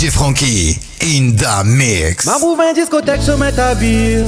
DJ 0.00 0.08
Frankie 0.08 0.78
in 1.02 1.36
the 1.36 1.62
mix. 1.66 2.24
Ma 2.24 2.36
rouvre 2.36 2.62
un 2.62 2.72
discothèque, 2.72 3.20
je 3.20 3.32
mets 3.32 3.52
ta 3.52 3.74
bire. 3.74 4.24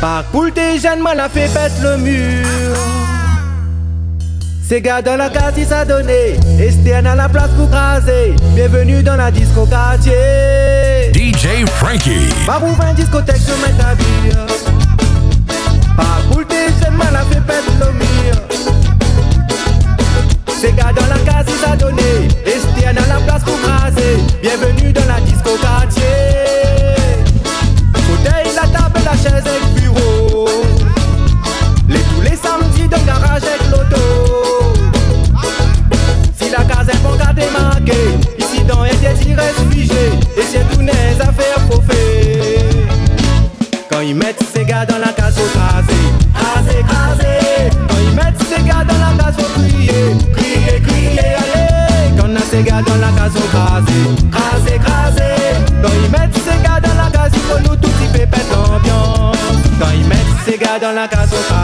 Par 0.00 0.24
poule 0.24 0.50
des 0.54 0.78
jeunes, 0.80 1.04
fait 1.34 1.52
pète 1.52 1.72
le 1.82 1.98
mur. 1.98 2.46
Ces 4.66 4.80
gars 4.80 5.02
dans 5.02 5.16
la 5.16 5.28
case, 5.28 5.52
ils 5.58 5.66
s'adonnaient. 5.66 6.40
Esterne 6.58 7.08
à 7.08 7.14
la 7.14 7.28
place 7.28 7.50
pour 7.58 7.68
craser. 7.68 8.34
Bienvenue 8.54 9.02
dans 9.02 9.16
la 9.16 9.30
disco 9.30 9.66
quartier. 9.66 10.14
DJ 11.12 11.66
Frankie. 11.74 12.32
Ma 12.46 12.56
rouvre 12.56 12.86
un 12.86 12.94
discothèque, 12.94 13.36
je 13.36 13.52
mets 13.60 13.78
ta 13.78 13.94
bire. 13.96 14.46
Par 15.94 16.22
poule 16.30 16.46
des 16.46 16.68
jeunes, 16.82 16.96
mal 16.96 17.14
a 17.14 17.24
fait 17.26 17.42
pète 17.42 17.64
le 17.78 17.92
mur. 17.92 18.81
Ces 20.62 20.70
gars 20.74 20.92
dans 20.94 21.08
la 21.08 21.18
case, 21.28 21.46
ils 21.48 21.54
s'adonnaient. 21.54 22.28
Esterne 22.46 22.96
à 22.96 23.14
la 23.14 23.20
place 23.26 23.42
pour 23.42 23.60
craser. 23.62 24.18
Bienvenue 24.40 24.92
dans 24.92 25.04
la 25.06 25.20
disco 25.22 25.50
quartier. 25.60 26.04
Fauteuil, 27.96 28.46
la 28.54 28.68
table, 28.68 29.00
la 29.04 29.10
chaise 29.10 29.42
et 29.44 29.58
le 29.58 29.80
bureau. 29.80 30.48
Les 31.88 31.98
tous 31.98 32.20
les 32.20 32.36
samedis 32.36 32.88
dans 32.88 32.96
le 32.96 33.06
garage 33.06 33.42
avec 33.42 33.70
l'auto. 33.72 34.04
Si 36.36 36.48
la 36.48 36.62
case 36.62 36.90
est 36.90 37.02
bon 37.02 37.16
qu'à 37.18 37.32
démarquer, 37.32 38.16
ici 38.38 38.62
dans 38.62 38.82
un 38.82 38.86
il 38.86 39.34
reste 39.34 39.64
figé. 39.68 40.10
Et 40.36 40.44
c'est 40.48 40.64
tout 40.70 40.80
affaires 41.20 41.58
faut 41.72 41.82
faire. 41.90 42.62
Quand 43.90 44.00
ils 44.00 44.14
mettent 44.14 44.44
ces 44.54 44.64
gars 44.64 44.86
dans 44.86 44.98
la 44.98 45.08
case, 45.08 45.34
faut 45.34 45.58
craser, 45.58 45.92
craser, 46.32 46.84
craser. 46.86 47.70
Quand 47.88 47.98
ils 48.00 48.14
mettent 48.14 48.40
ces 48.48 48.62
gars 48.62 48.84
dans 48.86 48.98
la 48.98 49.24
case, 49.24 49.34
faut 49.36 49.60
crier, 49.60 50.14
ces 52.52 52.62
gars 52.62 52.82
dans 52.82 52.96
la 52.96 53.08
case, 53.12 53.32
faut 53.32 53.48
craser, 53.48 53.92
craser, 54.30 54.78
craser. 54.78 55.56
Quand 55.82 55.88
ils 56.04 56.10
mettent 56.10 56.36
ces 56.36 56.62
gars 56.62 56.80
dans 56.80 56.96
la 57.02 57.10
case, 57.10 57.32
il 57.32 57.40
faut 57.40 57.58
nous 57.60 57.76
tout 57.76 57.88
y 57.88 58.06
fait 58.12 58.26
pète 58.26 58.46
l'ambiance. 58.52 59.38
Quand 59.80 59.92
ils 59.94 60.06
mettent 60.06 60.18
ces 60.44 60.58
gars 60.58 60.78
dans 60.78 60.92
la 60.92 61.08
case, 61.08 61.30
faut 61.30 61.42
craser, 61.48 61.61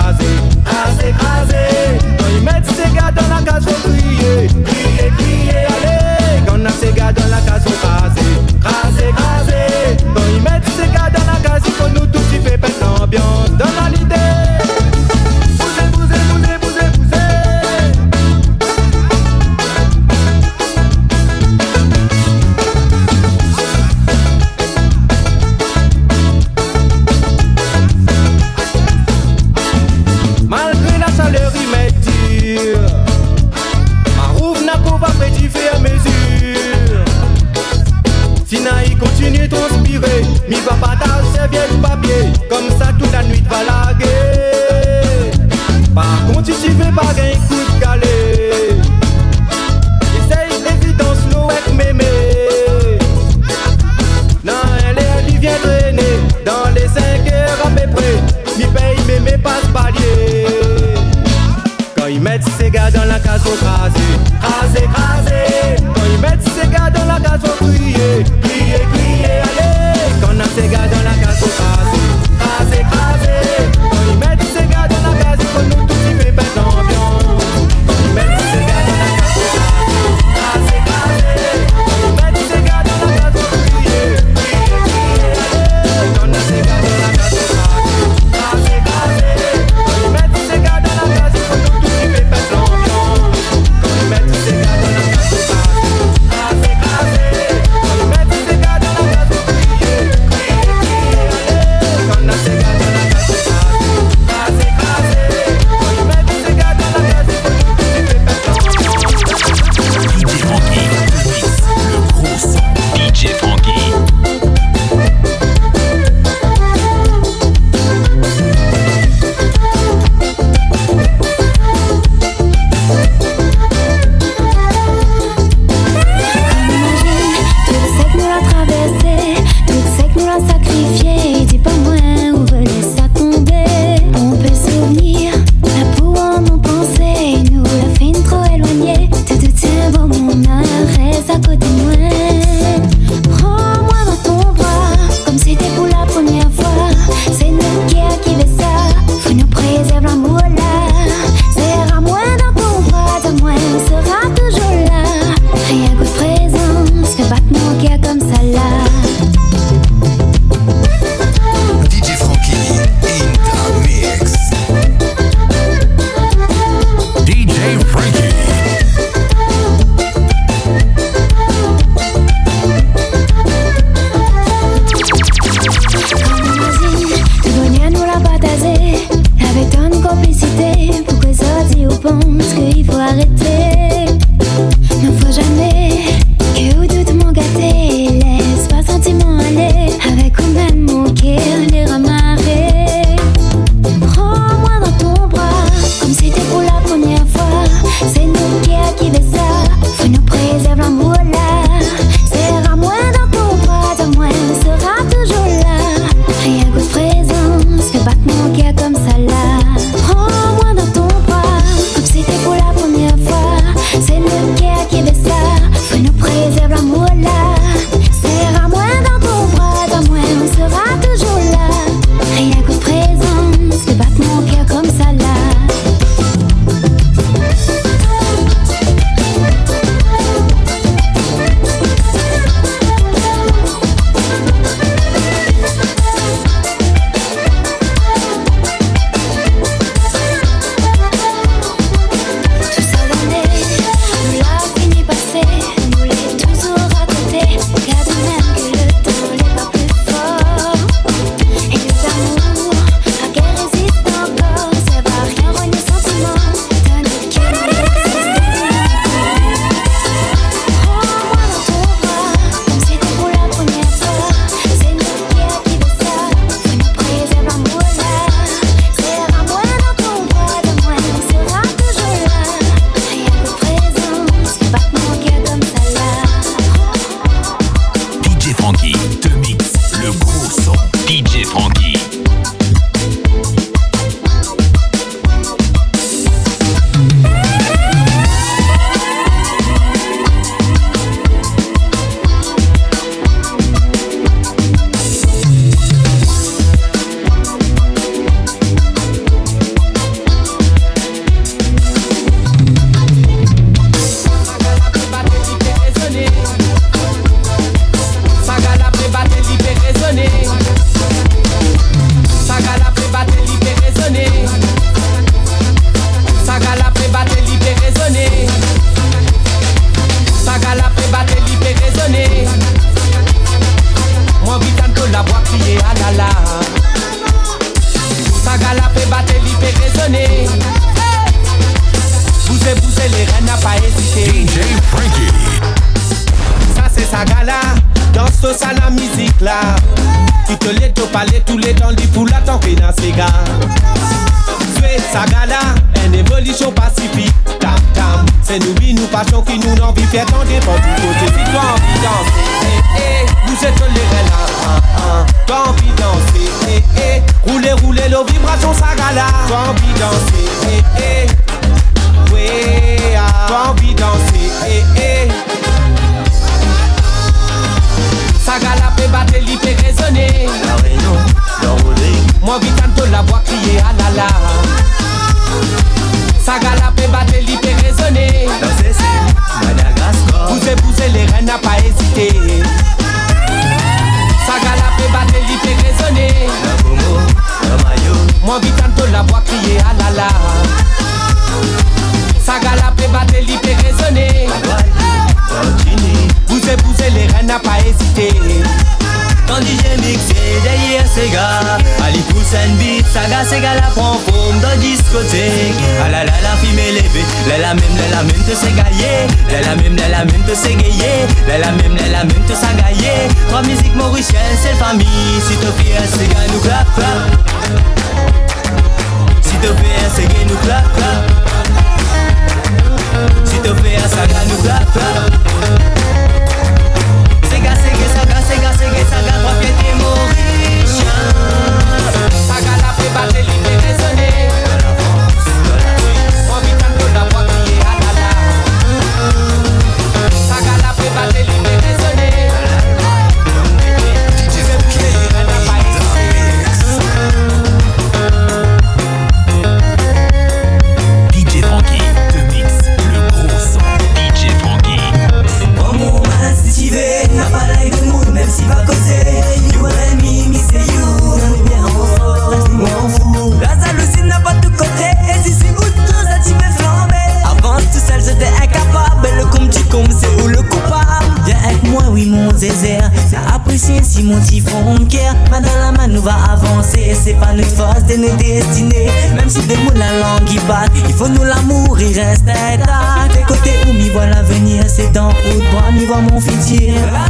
publicité 180.08 181.02
pour 181.06 181.19
que 181.20 181.26
les 181.26 181.87
autres 181.87 182.00
pensent 182.00 182.55
qu'il 182.55 182.85
faut 182.85 182.99
arrêter? 182.99 183.98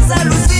esa 0.09 0.25
luz. 0.25 0.58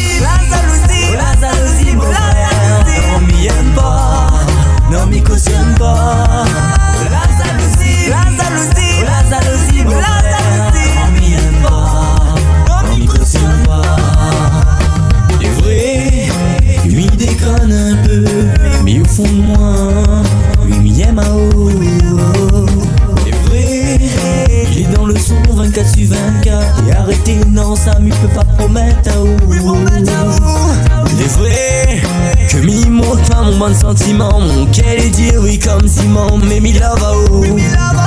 mon 33.51 33.59
bon 33.59 33.75
sentiment. 33.75 34.41
Mon 34.41 34.67
qu'elle 34.67 35.01
est 35.01 35.39
oui 35.39 35.59
comme 35.59 35.87
Simon. 35.87 36.39
Mais 36.39 36.61
mi 36.61 36.73
love 36.73 37.98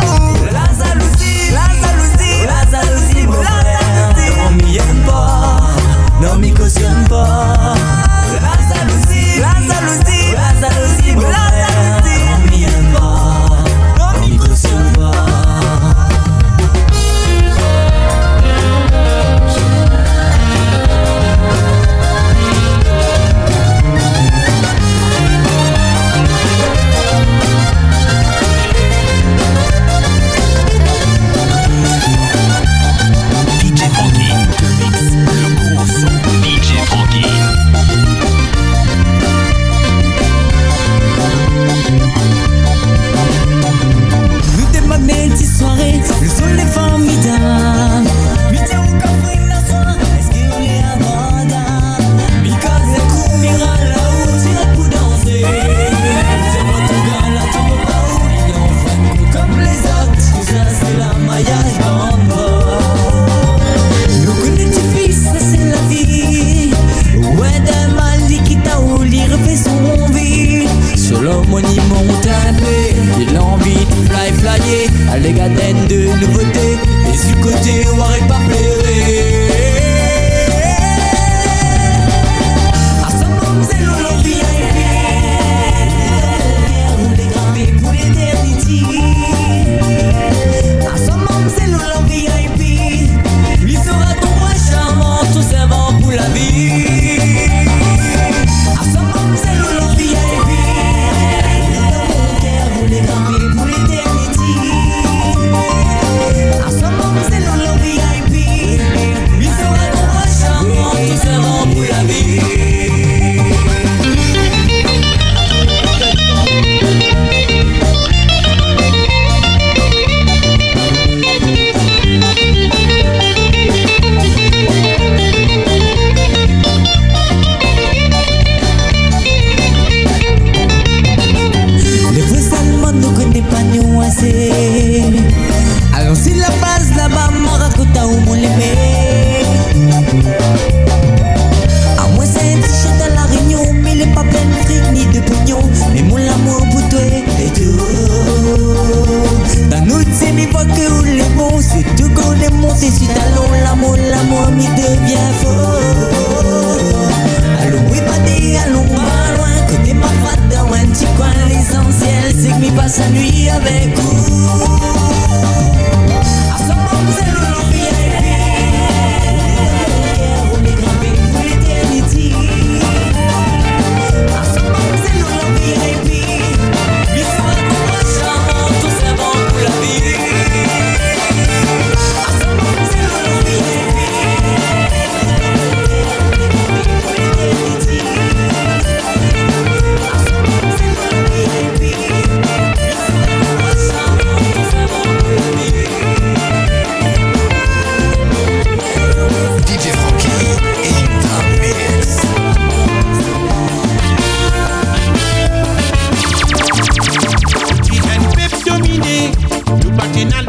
Lupa 208.99 210.03
final 210.13 210.45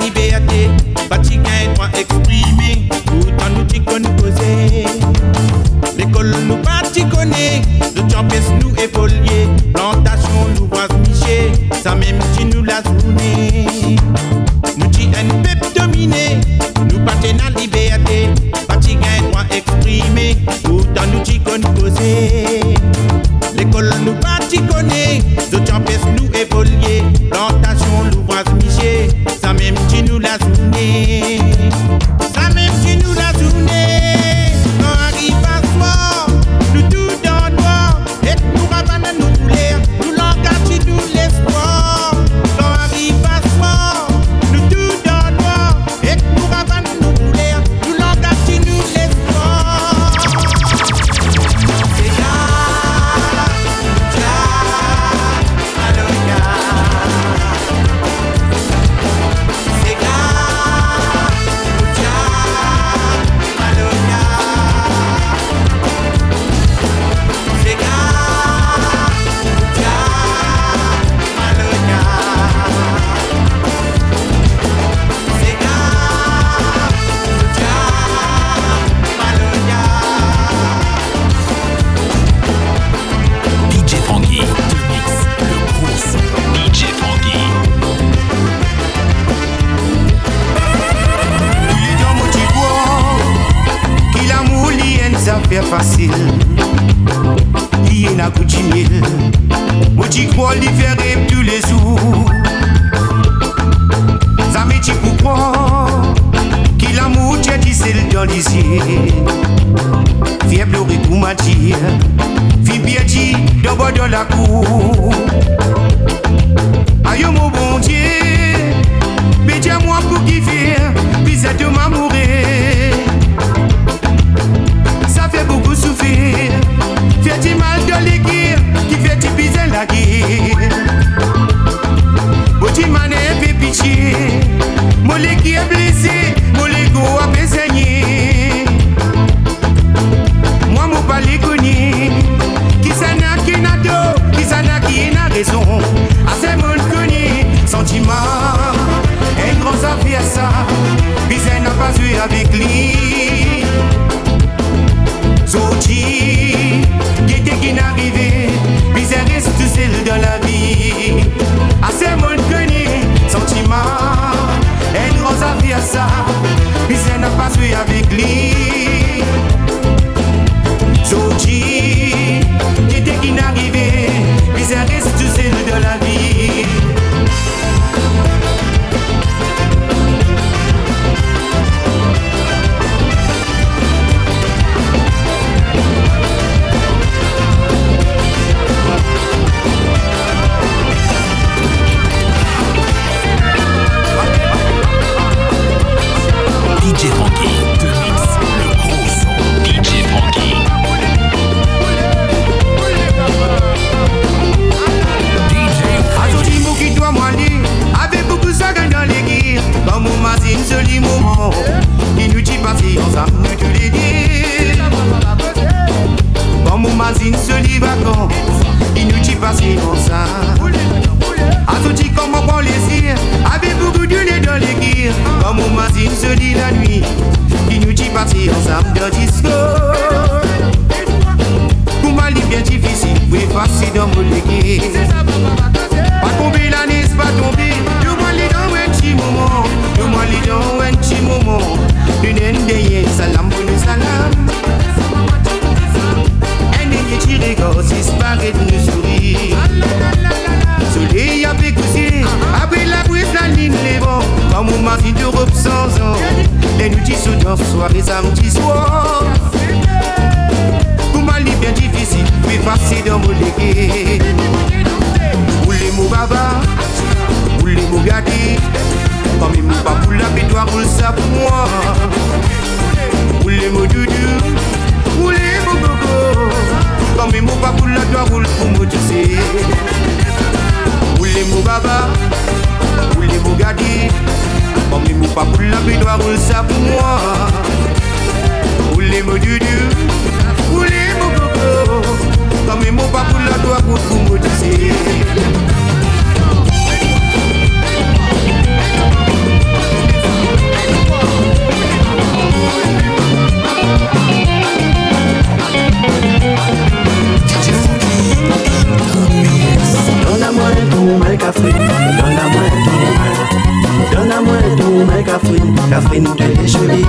Catherine, 316.12 316.36
tu 316.36 316.44
es 316.44 316.68
jolie. 316.68 317.06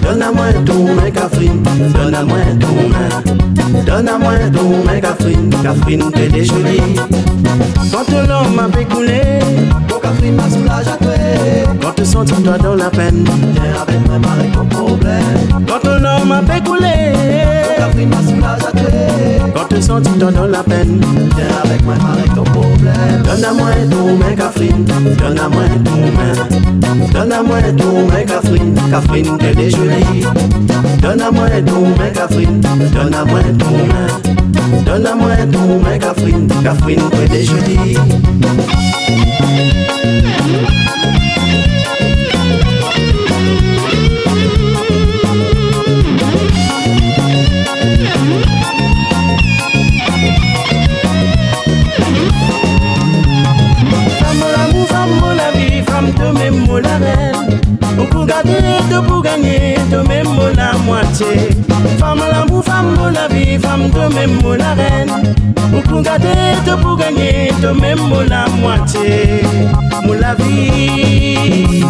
Donne 0.00 0.22
à 0.22 0.30
moi 0.30 0.46
ton 0.64 0.94
main, 0.94 1.10
Catherine, 1.10 1.62
donne 1.94 2.14
à 2.14 2.22
moi 2.22 2.38
ton 2.60 2.88
main. 2.88 3.82
Donne 3.84 4.08
à 4.08 4.18
moi 4.18 4.34
ton 4.52 4.84
main, 4.84 5.00
Catherine, 5.00 5.50
Catherine, 5.50 6.04
tu 6.14 6.22
es 6.22 6.44
jolie. 6.44 6.96
Quand 7.90 8.08
l'homme 8.12 8.54
m'a 8.54 8.68
pécoulé, 8.68 9.40
ton 9.88 9.98
Catherine 9.98 10.36
m'a 10.36 10.48
soulagé 10.48 10.90
à 10.90 10.96
toi. 10.96 11.12
Quand 11.82 11.92
tu 11.96 12.04
sens 12.04 12.30
toi 12.30 12.56
dans 12.56 12.76
la 12.76 12.90
peine, 12.90 13.24
viens 13.52 13.82
avec 13.82 14.06
moi, 14.06 14.18
ma 14.20 14.42
réponse 14.42 14.68
problème. 14.68 15.66
Quand 15.66 15.84
l'homme 15.84 16.28
m'a 16.28 16.42
pécoulé, 16.42 17.12
ton 17.76 17.82
Catherine 17.82 18.08
m'a 18.10 18.22
soulagé 18.22 18.63
te 19.74 19.80
sentir, 19.80 20.12
donne 20.16 20.50
la 20.50 20.62
peine. 20.62 21.00
Viens 21.36 21.46
avec 21.64 21.84
moi, 21.84 21.94
avec 22.12 22.34
ton 22.34 22.44
problème. 22.44 23.22
Donne 23.24 23.44
à 23.44 23.52
moi 23.52 23.70
ton 23.90 24.16
main, 24.16 24.34
Catherine. 24.36 24.84
Donne 24.84 25.38
à 25.38 25.48
moi 25.48 25.62
ton 25.84 26.00
main. 26.16 27.08
Donne 27.12 27.32
à 27.32 27.42
moi 27.42 27.58
ton 27.76 28.06
main, 28.06 28.24
Catherine. 28.26 28.74
Catherine, 28.90 29.38
t'es 29.38 29.54
déjeuner. 29.54 30.04
Donne 31.00 31.22
à 31.22 31.30
moi 31.30 31.48
ton 31.66 31.80
main, 31.80 32.10
Catherine. 32.12 32.60
Donne 32.60 33.14
à 33.14 33.24
moi 33.24 33.40
ton 33.58 33.70
main. 33.70 34.82
Donne 34.84 35.06
à 35.06 35.14
moi 35.14 35.30
ton 35.52 35.80
main, 35.80 35.98
Catherine. 35.98 36.48
Catherine, 36.62 37.02
t'es 37.10 37.28
déjeuner. 37.28 37.96
Tout 66.64 66.78
pour 66.78 66.96
gagner, 66.96 67.52
tout 67.60 67.78
même 67.78 67.98
pour 67.98 68.22
la 68.22 68.46
moitié, 68.48 69.42
pour 70.02 70.14
la 70.14 70.34
vie. 70.34 71.84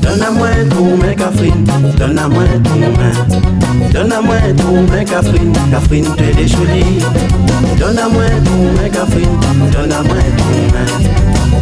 Donne-moi 0.00 0.48
ton 0.70 0.96
main, 0.96 1.14
Catherine, 1.14 1.64
donne-moi 1.98 2.44
ton 2.64 2.78
main. 2.78 3.90
donne 3.92 4.12
à 4.12 4.20
moi 4.20 4.36
ton 4.56 4.82
main, 4.82 5.04
Catherine, 5.04 5.52
Catherine, 5.70 6.08
tu 6.16 6.24
es 6.24 6.48
jolie. 6.48 7.00
Donne-moi 7.78 8.24
ton 8.44 8.80
main, 8.80 8.88
Catherine, 8.88 9.40
donne-moi 9.72 10.16
ton 10.38 10.52
main. 10.72 10.88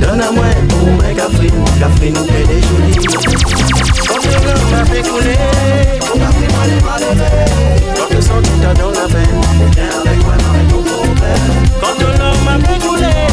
donne 0.01 0.21
à 0.21 0.31
moi 0.31 0.45
ton 0.69 0.77
hein. 0.77 0.99
main, 0.99 1.15
Catherine, 1.15 1.65
Catherine, 1.81 2.15
tu 2.15 2.53
es 2.53 2.61
jolie. 2.63 3.07
Comme 4.07 4.25
le 4.25 4.37
vent 4.47 4.71
m'a 4.71 4.85
fait 4.85 5.03
couler, 5.03 5.39
mon 6.01 6.21
Catherine 6.21 6.85
m'a 6.85 6.99
levé. 6.99 7.31
Quand 7.97 8.15
le 8.15 8.21
sang 8.21 8.41
dans 8.75 8.91
la 8.91 9.07
veine, 9.07 9.41
viens 9.75 10.01
avec 10.01 10.25
moi, 10.25 10.35
Quand 11.81 11.95
ton 11.99 12.25
homme 12.25 12.45
m'a 12.45 12.59
bougoulet 12.59 13.27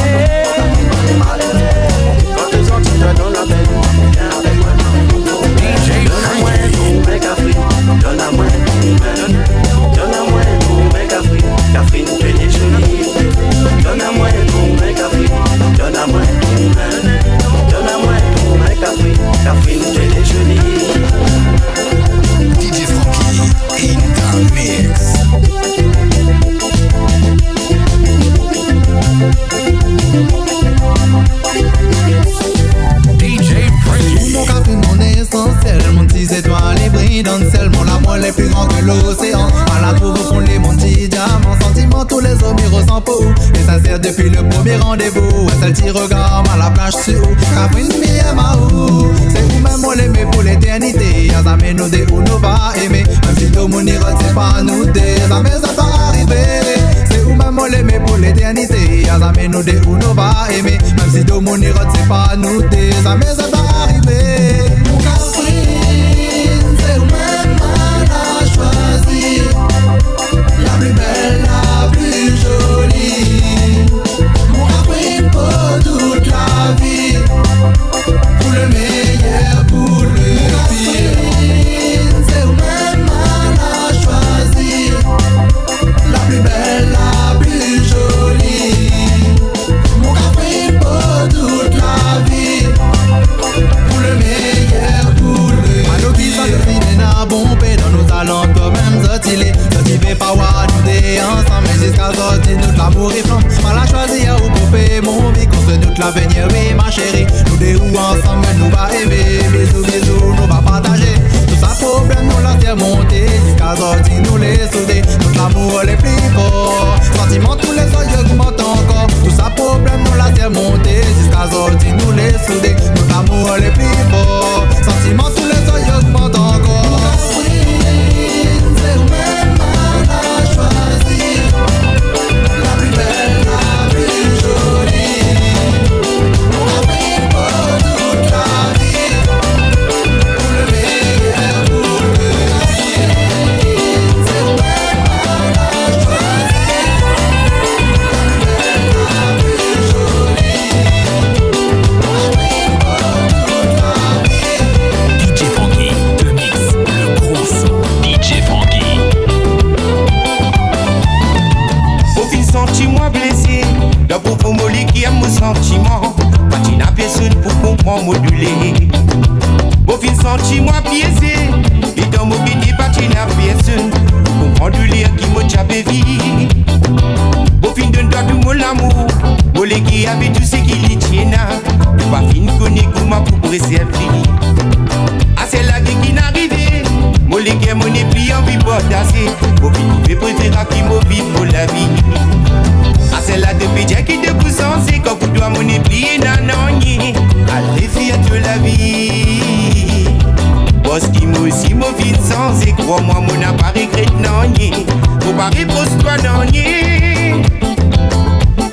Boss 200.91 201.08
qui 201.13 201.25
mouille 201.25 201.54
si 201.54 201.73
mauvais 201.73 202.12
sans 202.21 202.62
et 202.67 202.73
crois-moi, 202.73 203.21
mon 203.21 203.39
n'a 203.39 203.54
pas 203.54 203.67
regret 203.67 204.08
non 204.19 204.43
yé. 204.60 204.73
Faut 205.21 205.32
pas 205.32 205.47
répondre 205.47 205.88
toi 206.01 206.17
non 206.17 206.43
yé. 206.51 207.32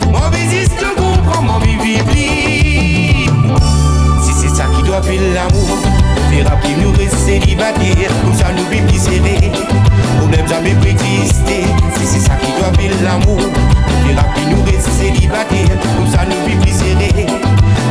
Mauvais 0.04 0.48
est 0.50 0.80
le 0.82 0.96
comprend, 0.96 1.42
mon 1.42 1.60
vivre 1.60 1.84
Si 4.20 4.32
c'est 4.32 4.48
ça 4.48 4.64
qui 4.74 4.82
doit 4.82 5.00
faire 5.00 5.20
l'amour, 5.32 5.78
verra 6.28 6.56
plus 6.56 6.74
nous 6.82 6.90
rester 6.90 7.38
célibataire, 7.38 8.10
comme 8.24 8.34
ça 8.34 8.46
nous 8.50 8.66
vivre 8.68 9.00
serré. 9.00 9.52
Problème 10.18 10.48
jamais 10.48 10.74
peut 10.74 10.98
si 10.98 12.04
c'est 12.04 12.18
ça 12.18 12.34
qui 12.34 12.50
doit 12.58 12.72
faire 12.82 13.00
l'amour, 13.04 13.38
verra 14.04 14.24
plus 14.34 14.56
nous 14.56 14.64
rester 14.64 14.90
célibataire, 14.90 15.68
comme 15.96 16.10
ça 16.10 16.24
nous 16.24 16.48
vivre 16.48 16.66
serré. 16.66 17.26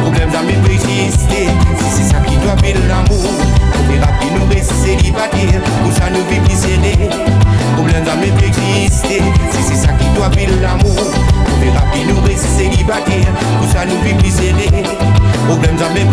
Problème 0.02 0.30
dans 0.32 0.44
mes 0.44 0.54
préjugés, 0.64 1.12
c'est 1.90 2.04
ça 2.04 2.20
qui 2.20 2.36
doit 2.38 2.56
être 2.64 2.88
l'amour. 2.88 3.30
On 3.78 3.92
verra 3.92 4.08
qui 4.20 4.32
nous 4.32 4.46
reste 4.50 4.72
célibataire, 4.74 5.62
pour 5.84 5.92
ça 5.92 6.10
nous 6.10 6.26
vivre 6.30 6.52
serré. 6.52 7.10
Problème 7.76 8.04
dans 8.04 8.18
mes 8.18 8.32
préjugés, 8.32 8.90
c'est 8.90 9.76
ça 9.76 9.94
qui 9.94 10.10
doit 10.16 10.32
être 10.38 10.62
l'amour. 10.62 10.98
On 11.46 11.64
verra 11.64 11.84
qui 11.94 12.06
nous 12.06 12.22
reste 12.22 12.46
célibataire, 12.58 13.34
pour 13.60 13.70
ça 13.70 13.86
nous 13.86 14.00
vivre 14.04 14.36
serré. 14.36 14.84
Problème 15.48 15.76
dans 15.76 15.94
mes. 15.94 16.08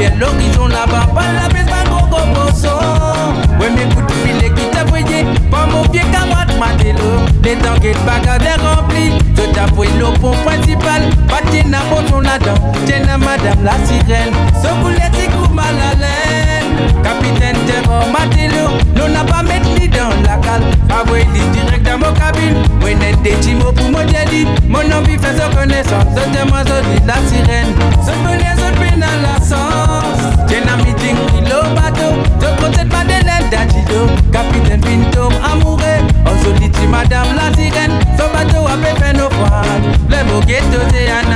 Vye 0.00 0.08
l'horizon 0.18 0.68
la 0.68 0.86
ba 0.86 1.00
Pal 1.14 1.34
la 1.34 1.46
bez 1.52 1.66
bango 1.68 2.00
go 2.08 2.20
boso 2.32 2.72
Wè 3.60 3.68
mè 3.74 3.84
koutou 3.92 4.22
pile 4.24 4.48
ki 4.56 4.68
te 4.72 4.84
voye 4.88 5.18
Pan 5.52 5.68
mou 5.68 5.84
pye 5.92 6.06
kawat 6.08 6.54
matelo 6.56 7.10
Le 7.44 7.52
tanket 7.60 8.00
baga 8.06 8.38
de 8.40 8.54
rempli 8.62 9.10
Te 9.36 9.44
tapwe 9.52 9.88
lo 9.98 10.14
pon 10.22 10.32
principal. 10.46 11.04
Pati 11.28 11.66
na 11.68 11.84
boton 11.90 12.24
la 12.24 12.38
dan 12.38 12.56
Tena 12.86 13.18
madame 13.18 13.62
la 13.62 13.76
sirène. 13.84 14.32
Sokou 14.62 14.88
le 14.88 15.06
tikou 15.18 15.52
mal 15.52 15.76
alène 15.92 16.88
Capitaine 17.04 17.60
terror 17.66 18.08
matelo 18.08 18.72
L'on 18.96 19.12
n'a 19.12 19.24
pas 19.24 19.42
mettre 19.42 19.69
Avwe 20.90 21.24
di 21.32 21.42
direk 21.54 21.82
dan 21.84 22.00
mou 22.00 22.12
kabin 22.18 22.54
net 23.00 23.16
de 23.22 23.32
ti 23.40 23.54
pour 23.54 23.72
pou 23.72 23.88
mou 23.90 24.04
djedi 24.10 24.46
Moun 24.68 24.92
anvi 24.92 25.16
fait 25.18 25.36
so 25.38 25.46
konesan 25.54 26.02
Zot 26.14 26.28
teman 26.34 26.66
zot 26.66 26.84
la 27.06 27.16
siren 27.28 27.74
Zot 28.06 28.18
pene 28.26 28.50
zot 28.58 28.74
pene 28.80 29.10
la 29.24 29.34
sans 29.40 30.48
Jen 30.50 30.66
nan 30.66 30.82
miting 30.84 31.18
kilo 31.30 31.62
bato 31.76 32.10
Zot 32.42 32.58
kontet 32.60 32.90
pa 32.90 33.04
denen 33.08 33.50
da 33.52 33.66
jido 33.70 34.08
Kapiten 34.32 34.80
pintom 34.80 35.32
amoure 35.52 36.00
Anso 36.26 36.50
oh, 36.50 36.58
di 36.58 36.68
ti 36.68 36.86
madame 36.86 37.34
la 37.34 37.52
sirène. 37.56 37.94
Zot 38.16 38.32
bateau 38.32 38.66
a 38.66 38.76
fè 38.82 39.12
nos 39.12 39.28
voiles. 39.28 39.82
Le 40.08 40.24
mou 40.24 40.40
ghetto 40.46 40.80
c'est 40.92 41.08
un. 41.08 41.30